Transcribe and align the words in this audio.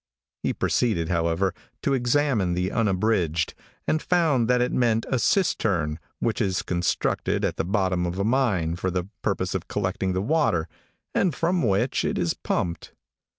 He 0.41 0.51
proceeded, 0.51 1.09
however, 1.09 1.53
to 1.83 1.93
examine 1.93 2.55
the 2.55 2.71
unabridged, 2.71 3.53
and 3.87 4.01
found 4.01 4.47
that 4.47 4.59
it 4.59 4.71
meant 4.71 5.05
a 5.11 5.19
cistern, 5.19 5.99
which 6.17 6.41
is 6.41 6.63
constructed 6.63 7.45
at 7.45 7.57
the 7.57 7.63
bottom 7.63 8.07
of 8.07 8.17
a 8.17 8.23
mine 8.23 8.77
for 8.77 8.89
the 8.89 9.09
purpose 9.21 9.53
of 9.53 9.67
collecting 9.67 10.13
the 10.13 10.19
water, 10.23 10.67
and 11.13 11.35
from 11.35 11.61
which 11.61 12.03
it 12.03 12.17
is 12.17 12.33
pumped. 12.33 12.93